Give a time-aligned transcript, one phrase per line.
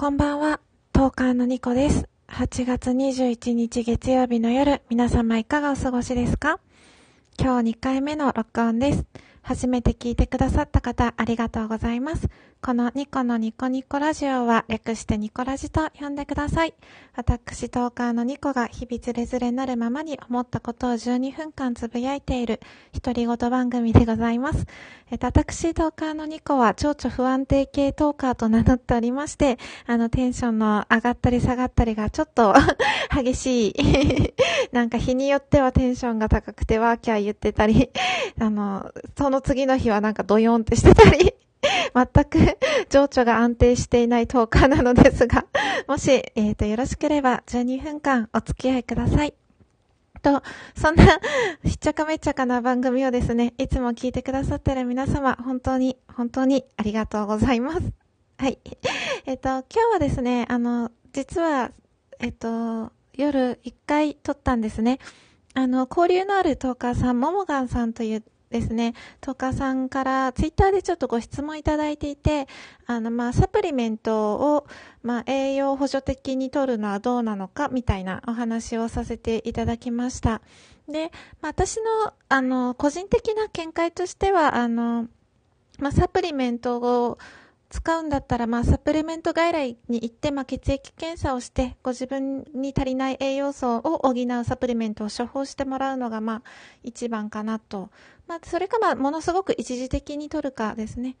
[0.00, 0.60] こんばんは、
[0.92, 2.08] トーカーのニコです。
[2.28, 6.60] 8月21日月曜日の夜、皆様いかがお過ごしですか？
[7.36, 9.06] 今日2回目の録音です。
[9.42, 12.28] 初めて聞いてくださった方、ありがとうございます。
[12.60, 16.74] このニコのニコニコラジオは、略してニコラジと呼んでください。
[17.14, 22.60] 私、トーカーのニコが日々つれづれなるままに思ったことを12分間つぶやいている、
[22.92, 24.66] 独り言番組でございます。
[25.08, 29.56] えっと、私、トーカーのニコは、蝶々不安定系トーカーと名乗っておりまして、
[29.86, 32.54] あの、テンションの上がったり下がったりがちょっと
[33.14, 34.34] 激しい。
[34.74, 37.90] なんか日によってはテンションが高くてワーキャー言ってたり、
[38.40, 41.34] あの、その次の日はなんかドヨンってしてたり、
[41.94, 42.58] 全く
[42.88, 45.46] 情緒が安定していないトーカーなのですが、
[45.88, 49.34] もし、えっ、と、よろしければ12分間お付き合いください。
[50.22, 50.42] と、
[50.76, 51.04] そんな、
[51.64, 57.80] ひっちゃかめっちゃかな番組をですね、いつも聞いてくださってる皆様、本当に、本当にありがとうございます。
[58.38, 58.58] はい。
[59.26, 61.72] えっ、と、今日はですね、あの、実は、
[62.20, 64.98] えっ、と、夜一回撮ったんですね。
[65.54, 72.48] あの、交流のあるトーカーさん、ももがんさんというですね、トーさんからツイッターでちょっとご質問いただいていて、
[72.86, 74.66] あの、まあ、サプリメントを、
[75.02, 80.40] まあ、栄養補助的に取るのはどうなのか、みたいなお話をさせていただきました。
[80.88, 85.08] で、まあ、私の、あの、個人的な見解としては、あの、
[85.78, 87.18] まあ、サプリメントを
[87.70, 96.42] 使うんだったら、まあ、サプリメント外来に行って、まあ、血液検査をして、ご自分に足りない栄養素を補うサプリメントを処方してもらうのが、まあ、
[96.82, 97.90] 一番かなと。
[98.26, 101.16] まあ、それか、まあ、ものすごく一時的に取るかですね。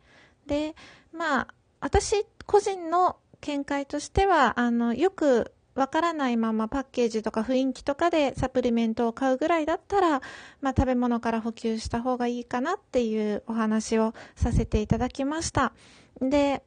[0.46, 0.74] で、
[1.12, 1.48] まあ、
[1.80, 10.22] 私個人の見解としては、あの、よくわからないままパッケージとか雰囲気とかでサプリメントを買うぐらいだったら、
[10.60, 15.72] まあ、食べ物から補給した方がいいかなっていうお話をさせていただきました。
[16.20, 16.62] で、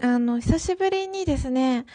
[0.00, 1.86] あの、久しぶりにですね、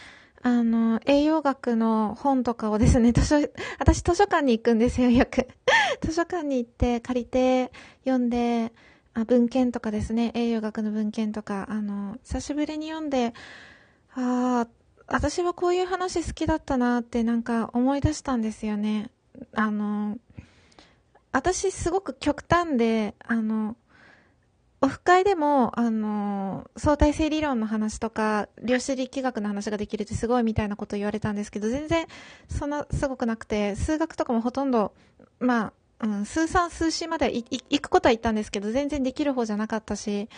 [0.42, 3.36] あの、栄養学の本とかをですね、 図書、
[3.78, 5.48] 私図書館に行くんですよ、よく。
[6.02, 7.72] 図書館に行って借りて
[8.04, 8.72] 読んで、
[9.14, 13.32] あ文献とかですね、栄養学の文献とか、あの、久しぶりに読んで、
[14.14, 14.68] ああ、
[15.06, 19.10] 私はこういう話好きだったなってなんか思い出したんですよね。
[19.54, 20.18] あの、
[21.32, 23.76] 私すごく極端で、あの、
[24.84, 32.06] オフ会でも、あの、相対性理論の話とか、量子力学の話ができるってすごいみたいなこと言われたんですけど、全然
[32.50, 34.92] そんなすごくなくて、数学とかもほとんど、
[35.40, 40.28] まあ、うん、数三数四まで行くことは言ったんですけど、全然できる方じゃなかったし、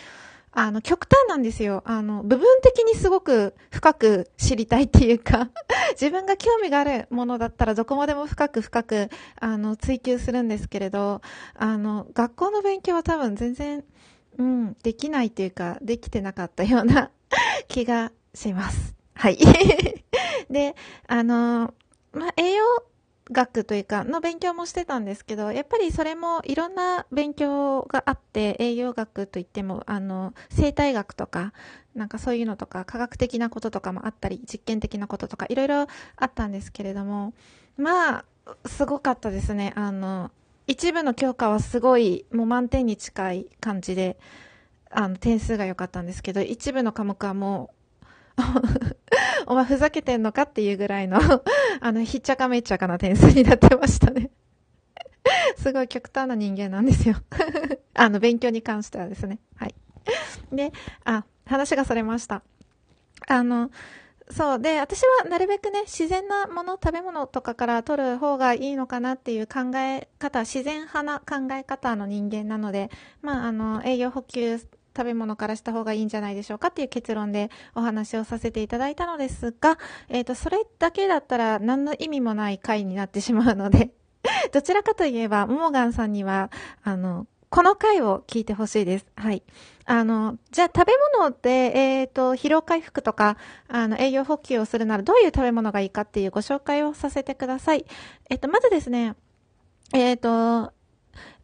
[0.53, 1.83] あの、極端なんですよ。
[1.85, 5.49] あの、部分的にすごく深く知りたいっていうか
[5.99, 9.09] 自分が興味があるものだったらどこまでも深く深く、
[9.41, 11.21] あの、追求するんですけれど、
[11.53, 13.83] あの、学校の勉強は多分全然、
[14.37, 17.11] うん、できないっていうか、できてなかったような
[17.67, 18.95] 気がします。
[19.15, 19.37] はい。
[20.49, 20.75] で、
[21.07, 21.73] あの、
[22.13, 22.65] まあ、栄養
[23.31, 31.51] 学というか、の勉強もしてたんですけど、やっぱりそれもいろんな勉強があって、栄養学といっても、あの、生態学とか、
[31.95, 37.33] なんかそういうのとか、科学的なこととかもあったり、実験的なこととか、いろいろあったんですけれども、
[37.75, 38.25] まあ、
[38.67, 39.73] すごかったですね。
[39.75, 40.31] あの、
[40.67, 44.19] 一部の教科はすごい、もう満点に近い感じで、
[44.91, 47.77] あの、点数が良かったんですけど、一部の科目はもう、
[49.47, 51.19] お前ふざけてんのかっていうぐらいの
[51.79, 54.29] あの、ひっちゃかめっちゃかな点数になってましたね
[55.57, 57.15] すごい極端な人間なんですよ
[57.93, 59.39] あの、勉強に関してはですね。
[59.55, 59.75] はい。
[60.51, 60.71] で、
[61.03, 62.43] あ、話がそれました。
[63.27, 63.71] あの、
[64.29, 64.59] そう。
[64.59, 72.89] で、私はなるべくね、自然なもの、食べ物とかから取る方がいいのかなっていう考え方、自然派な考え方の人間なので、
[73.21, 74.59] まあ、あの、栄養補給、
[74.97, 79.77] 食べ物からした方がいいんじゃないでしょうかっていう結論でお話をさせていただいたのですが、
[80.09, 83.91] えっ、ー、と、それだけだったら何の意味もない回になってしまうので、
[84.51, 86.49] どちらかといえば、モモガンさんには、
[86.83, 89.05] あの、この回を聞いてほしいです。
[89.15, 89.41] はい。
[89.85, 93.37] あの、じゃあ食べ物で、えっ、ー、と、疲労回復とか、
[93.69, 97.85] あの、栄養補給をするならどういう食べ物がいいかっていうご紹介をさせてください。
[98.29, 99.15] えっ、ー、と、まずですね、
[99.93, 100.73] えっ、と、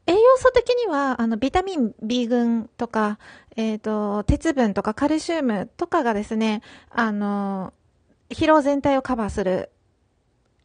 [0.05, 3.17] 栄養素的には、あの、ビタミン B 群とか、
[3.55, 7.71] えっ、と、鉄分とかカルシウムとかがですね、あの、
[8.29, 9.69] 疲労全体をカバーする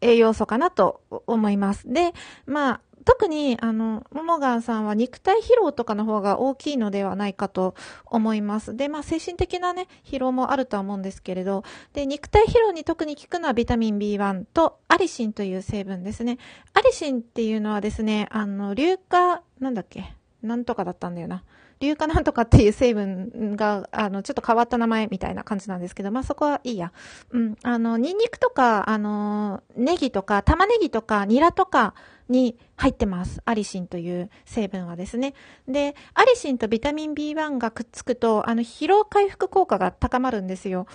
[0.00, 1.92] 栄養素かなと思います。
[1.92, 2.12] で、
[2.46, 7.74] まあ、特に、あの、モモガンさんは肉体疲労とかの方が大きいのではないかと
[8.04, 8.76] 思います。
[8.76, 11.64] で、まあ、精神的なね、疲労もあるとは思うんですけれど、
[11.94, 16.36] で、肉体疲労に特に効くのはビタミン B1 とアリシンという成分ですね。
[16.74, 20.14] アリシンっていうのはですね、あの、硫化、なんだっけ？
[20.42, 21.44] なんとかだったんだよな。
[21.80, 26.92] 硫化なんとかっていう成分が、あの、ちょっと変わった名前みたいな感じなんですけど、まあ、そこはいいや。
[27.30, 27.56] うん。
[27.62, 31.94] あの、ニンニクとか、あの、ネギとか、玉ねぎとか、ニラとか
[32.28, 33.40] に入ってます。
[33.44, 35.34] アリシンという成分はですね。
[35.66, 40.86] で、アリシンとビタミン B1 がくっつくと、あの、疲労回復効果が高まるんですよ。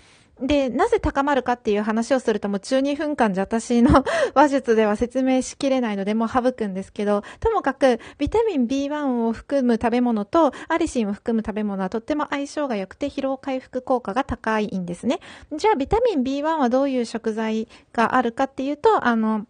[0.41, 4.03] で、なぜ高まるかっていう話をするともう12分間じゃ私の
[4.33, 15.19] 話術では説明しきれないのでもう省くんですけど、ともかくビタミン B1 を含む食べ物とアリシンを含む食べ物はとっても相性が良くて疲労回復効果が高いんですね。
[15.55, 19.45] じゃあビタミン B1 はどういう食材があるかっていうと、あの、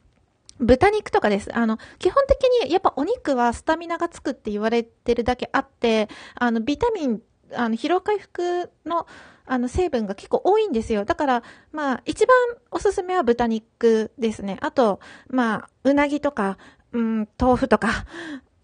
[0.60, 1.54] 豚肉とかです。
[1.56, 7.22] あの、基本的にやっぱお肉はスタミナがつくって言われてるだけあって、あの、ビタミン、
[7.54, 9.08] あの、疲労回復の
[9.46, 11.06] あの、成分が結構多いんですよ。
[11.06, 12.36] だから、まあ、一番
[12.72, 14.58] おすすめは豚肉ですね。
[14.62, 16.58] あと、まあ、うなぎとか、
[16.94, 18.06] うん、豆腐とか、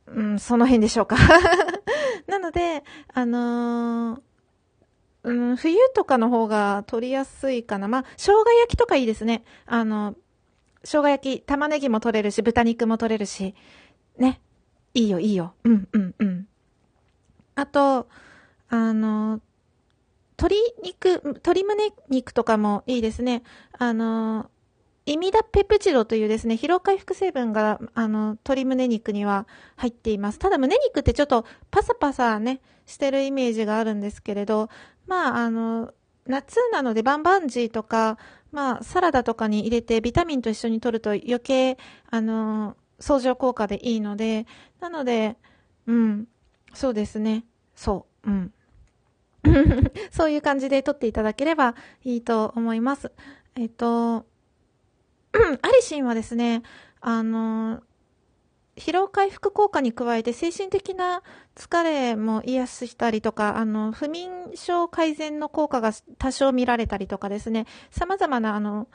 [0.07, 1.17] うん、その辺でしょうか。
[2.27, 2.83] なので、
[3.13, 4.21] あのー、
[5.23, 7.87] うん、冬とかの方が取りやすいかな。
[7.89, 9.43] まあ、生姜焼きとかいいですね。
[9.65, 10.15] あの、
[10.83, 13.55] 生姜焼き、玉ねぎも取れるし、豚肉も取れるし、
[14.17, 14.41] ね。
[14.93, 15.53] いいよ、いいよ。
[15.63, 16.47] うん、うん、うん。
[17.55, 18.07] あと、
[18.69, 19.41] あの、
[20.37, 23.43] 鶏肉、鶏胸肉とかもいいですね。
[23.77, 24.49] あの、
[25.05, 30.39] イミダペプチドというですね、疲労回復成分が、あの、鶏胸肉には入っています。
[30.39, 34.69] ただ胸肉ってちょっとパサパサね、してるイメージがあるんですけれど、
[35.07, 35.93] まあ、あの、
[36.25, 38.17] 夏なのでバンバンジーとか、
[38.51, 41.77] まあ、サラダとかに入れてビタミンと一緒に摂ると余計、
[42.09, 44.45] あの、相乗効果でいいので、
[44.79, 45.37] なので、
[45.87, 46.27] うん、
[46.73, 47.45] そうですね。
[47.75, 48.53] そう、うん。
[50.11, 53.11] そういう感じで取っていただければいいと思います。
[53.55, 54.25] えっと、
[55.61, 56.63] アリシンはですね、
[57.01, 57.81] あの、
[58.79, 61.21] 疲労回復効果に加えて精神的な
[61.55, 68.87] 疲れも癒したりとか、あの、不眠症改善の効果が多少見られたりとかですね、様々なあの、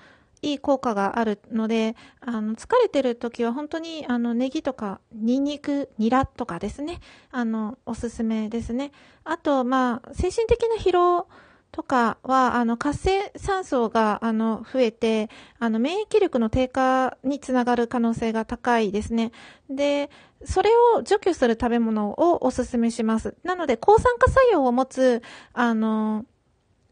[0.42, 7.00] いい効果があるので、あの、疲れてる時は本当に、あの、ネギとか、ニンニク、ニラとかですね、
[7.30, 8.92] あの、おすすめですね。
[9.24, 11.28] あと、まあ、精神的な疲労
[11.74, 15.28] とかは、あの、活性酸素が、あの、増えて、
[15.58, 19.32] あの、免疫力の低下につながる可能性が高いですね。
[19.68, 20.08] で、
[20.44, 23.34] それを除去する食べ物をおすすめします。
[23.42, 25.20] なので、抗酸化作用を持つ、
[25.52, 26.26] あの、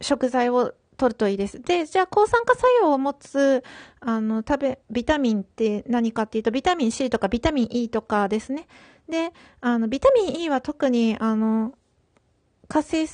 [0.00, 1.62] 食材を取るといいです。
[1.62, 3.62] で、じゃあ抗酸化作用を持つ、
[4.00, 8.66] あの、食べ、ビタミンって何かっていうと、ビタミン C とかビタミン E とかですね。
[9.08, 11.72] で、あの、ビタミン E は特に、あの、
[12.66, 13.06] 活性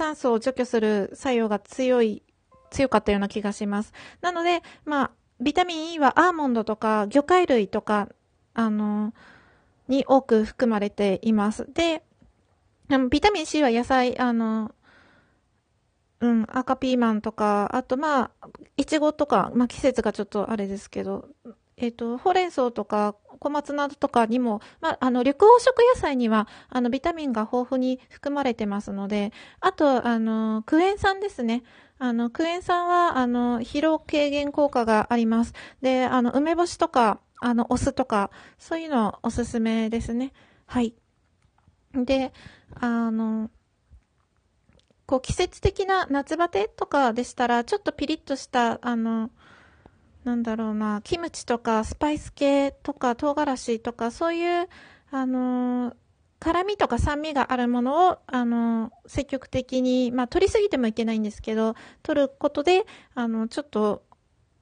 [0.00, 2.22] 酸素を除去する作用が強い、
[2.70, 3.92] 強かったような気がします。
[4.22, 5.10] なので、まあ、
[5.40, 8.08] ビタミン E はアーモンドとか魚介類とか、
[8.54, 9.12] あの、
[9.88, 11.66] に多く含まれています。
[11.74, 12.02] で、
[13.10, 14.74] ビタミン C は野菜、あの、
[16.20, 18.48] うん、赤ピーマンとか、あとまあ、
[18.78, 21.28] いちごとか、まあ季節がちょっとあれですけど、
[21.80, 31.62] えっ、ー、と、ほうれん草とか小松菜とかにも、まあ、あの、緑黄色野菜には、あの、ビタミンが豊富に含まれてますので、あと、あの、クエン酸ですね。
[31.98, 35.54] あの、クエン酸は、あの、疲労軽減効果があります。
[35.80, 40.34] で、あの、梅干しとか、あの、お酢とか、そういうのおすすめですね。
[40.66, 40.94] はい。
[41.94, 42.32] で、
[42.74, 43.50] あの、
[45.06, 49.30] こう季節的な夏バテとかでしたら、ちょっとピリッとした、あの、
[50.24, 54.68] なんだろうな、キムチとかスパイス系とか唐辛子とかそういう、
[55.10, 55.94] あの
[56.40, 64.02] 辛みとか酸味があるものを、あの積極的に、まあ、取りすぎてもいけないんですけど、取ることで、あの、ちょっと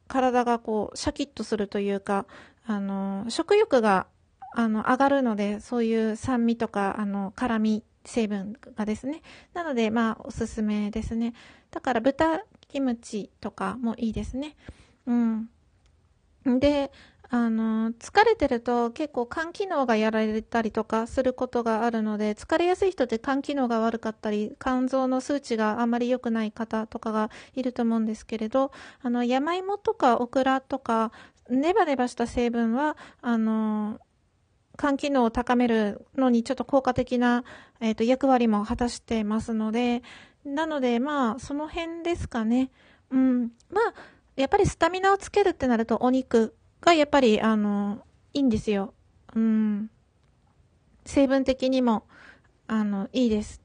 [0.09, 2.27] 体がこう、シャキッとするというか、
[2.67, 4.07] あの食欲が、
[4.55, 9.23] あの、上がるので、そういう酸味とか、あの、辛み成分がですね。
[9.55, 11.35] なので、まあ、おすすめですね。
[11.71, 14.57] だから、豚キムチとかもいいですね。
[15.09, 16.61] うん。
[16.61, 16.93] で、
[17.31, 28.71] あの、疲れてると結構肝機能がやられたりとかすることがあるので、疲れやすい人って肝機能が悪かったり、肝臓の数値があまり良くない方とかがいると思うんですけれど、
[29.03, 31.13] あの、山芋とかオクラとか、
[31.51, 33.99] ネバネバした成分は、あの、
[34.79, 37.45] 肝機能を高めるのにちょっと効果的な、
[37.81, 40.03] えっ、ー、と、役割も果たしてますので、
[40.45, 42.71] なので、まあ、その辺ですかね。
[43.11, 43.51] うん。
[43.71, 43.95] まあ、
[44.39, 48.03] やっぱりスタミナをつけるってなるとお肉がやっぱり、あの、
[48.35, 48.95] いいんですよ。
[49.35, 49.91] うん。
[51.05, 52.05] 成分的にも、
[52.67, 53.61] あの、いいです。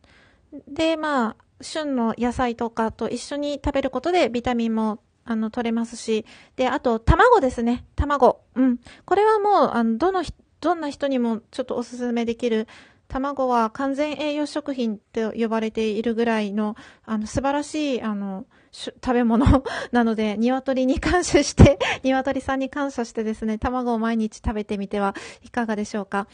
[0.67, 6.25] で、まあ、旬の野菜とかと一緒に食べることでビタミンもあの、取れますし。
[6.55, 7.85] で、あと、卵ですね。
[7.95, 8.41] 卵。
[8.55, 8.79] うん。
[9.05, 10.23] これはもう、あの、どの
[10.59, 12.67] どんな人にもちょっとおすすめできる
[13.09, 16.75] 卵は完全栄養食品と呼ばれているぐらいの、
[17.05, 26.27] あの、素晴らしい、あの、食べ物 なので、鶏に感謝して、 鶏さんに感謝してですね、卵を毎日食べてみてはいかがでしょうか。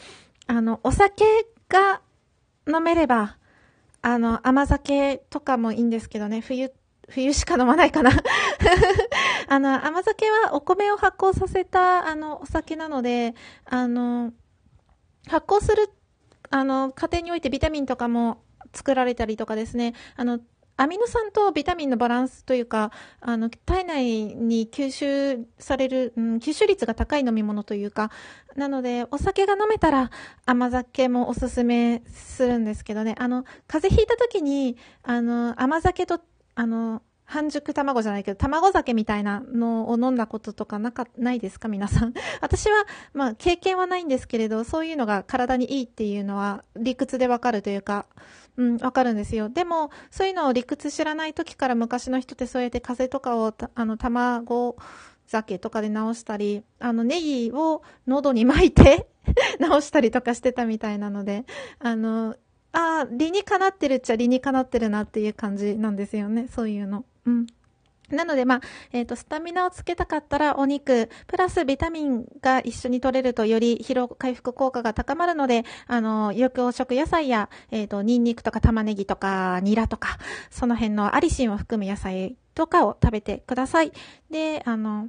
[0.46, 1.24] あの、お酒
[1.68, 2.00] が
[2.66, 3.36] 飲めれば、
[4.02, 6.72] あの、甘酒とかもいいんですけどね、冬、
[7.08, 8.10] 冬しか飲まないかな
[9.48, 13.34] あの、甘酒はお米を発酵させた、あの、お酒なので、
[13.66, 14.32] あの、
[15.28, 15.90] 発酵する、
[16.48, 18.42] あの、家庭においてビタミンとかも
[18.72, 20.40] 作られたりとかですね、あの、
[20.80, 28.10] アミノ酸とビタミンのバランスというか、あの、体内に吸収される、うん、吸収率が高い飲み物というか、
[28.56, 30.10] なので、お酒が飲めたら
[30.46, 36.18] 甘酒もおすすめするんですけどね、あの、風邪ひいた時に、あの、甘酒と、
[36.54, 42.12] あの、半熟卵じゃないけど、卵酒みたいなのを飲んだこととかなか、ないですか皆さん？
[42.42, 42.84] 私は、
[43.14, 48.06] まあ、経験はないんですけれど、そういうのが体にいいっていうのは理屈でわかるというか、
[48.56, 49.48] うん、わかるんですよ。
[49.48, 54.76] でも、そういうのを理屈知らない時から昔の人ってそうやって風邪とかを、あの、卵
[55.26, 59.06] 酒とかで直したり、あの、ネギを喉に巻いて
[59.60, 61.44] 直したりとかしてたみたいなので、
[61.78, 62.34] あの、
[62.72, 66.48] ああ、理にかなってるっちゃ理にかなってるなっていう感じなんですよね。
[66.48, 67.04] そういうの。
[67.26, 67.46] うん。
[68.10, 68.60] なので、まあ、
[68.92, 80.18] えっ、ー、と、スタミナをつけたかったら、お肉、プラスビタミンが一緒に取れると、より疲労回復効果が高まるので、あの、緑黄色野菜や、えっ、ー、と、ニンニクとか玉ねぎとか、ニラとか、
[80.50, 83.92] その辺のアリシンを含む野菜とかを食べてください。
[84.30, 85.08] で、あの、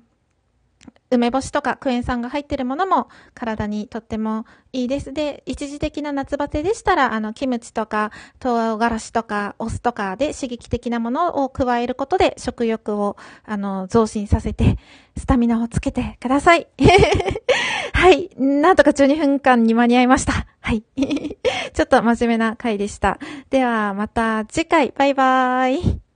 [1.12, 5.14] 梅干しとかクエン酸が入ってるものも体にとってもいいです。
[5.14, 14.78] で、一時的な夏バテでしたら、あの、キムチとか、唐辛子とか、お酢とかで刺激的なものを加えることで食欲を、あの、増進させて、
[15.18, 16.68] スタミナをつけてください。
[17.94, 18.30] はい。
[18.38, 20.48] なんとか12分間に間に合いました。
[20.62, 20.84] はい。
[21.74, 23.20] ちょっと真面目な回でした。
[23.50, 24.94] では、また次回。
[24.96, 26.11] バイバーイ。